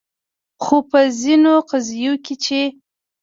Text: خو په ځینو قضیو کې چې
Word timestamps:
خو 0.63 0.77
په 0.89 0.99
ځینو 1.21 1.53
قضیو 1.69 2.13
کې 2.25 2.35
چې 2.43 2.61